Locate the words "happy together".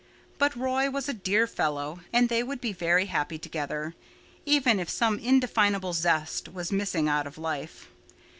3.05-3.93